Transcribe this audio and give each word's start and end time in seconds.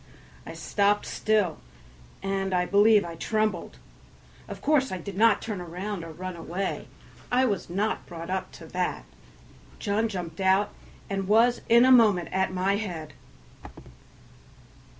I 0.47 0.55
stopped 0.55 1.05
still, 1.05 1.59
and 2.23 2.55
I 2.55 2.65
believe 2.65 3.05
I 3.05 3.13
trembled; 3.13 3.77
of 4.47 4.59
course 4.59 4.91
I 4.91 4.97
did 4.97 5.15
not 5.15 5.43
turn 5.43 5.61
round 5.61 6.03
or 6.03 6.11
run 6.11 6.35
away; 6.35 6.87
I 7.31 7.45
was 7.45 7.69
not 7.69 8.07
brought 8.07 8.31
up 8.31 8.51
to 8.53 8.65
that. 8.65 9.05
John 9.77 10.07
jumped 10.09 10.41
out 10.41 10.71
and 11.07 11.27
was 11.27 11.61
in 11.69 11.85
a 11.85 11.91
moment 11.91 12.29
at 12.31 12.51
my 12.51 12.77
head. 12.77 13.13